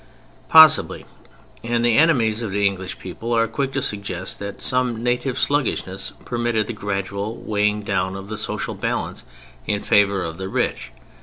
Possibly; 0.49 1.05
and 1.63 1.85
the 1.85 1.95
enemies 1.95 2.41
of 2.41 2.51
the 2.51 2.65
English 2.65 2.97
people 2.97 3.33
are 3.33 3.47
quick 3.47 3.71
to 3.73 3.83
suggest 3.83 4.39
that 4.39 4.59
some 4.59 5.03
native 5.03 5.37
sluggishness 5.37 6.13
permitted 6.25 6.65
the 6.65 6.73
gradual 6.73 7.37
weighing 7.37 7.83
down 7.83 8.15
of 8.15 8.27
the 8.27 8.37
social 8.39 8.73
balance 8.73 9.25
in 9.67 9.81
favor 9.83 10.23
of 10.23 10.37
the 10.37 10.49
rich. 10.49 10.89